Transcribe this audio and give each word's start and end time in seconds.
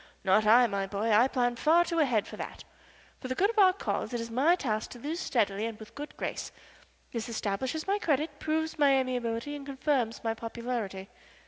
Not 0.23 0.47
I, 0.47 0.65
my 0.65 0.87
boy. 0.87 1.11
I 1.13 1.27
plan 1.27 1.53
too 1.55 1.61
far 1.61 1.85
ahead 1.91 2.25
for 2.25 2.35
that. 2.35 2.63
For 3.19 3.27
the 3.27 3.35
good 3.35 3.51
of 3.51 3.59
our 3.59 3.71
cause 3.71 4.15
it 4.15 4.19
is 4.19 4.31
my 4.31 4.55
task 4.55 4.89
to 4.93 4.99
lose 4.99 5.19
steadily 5.19 5.67
and 5.67 5.77
with 5.77 5.93
good 5.93 6.17
grace. 6.17 6.51
This 7.11 7.29
establishes 7.29 7.85
my 7.85 7.99
credit, 7.99 8.39
proves 8.39 8.79
my 8.79 8.93
amiability, 8.97 9.55
and 9.55 9.63
confirms 9.63 10.23
my 10.23 10.33
popularity." 10.33 11.07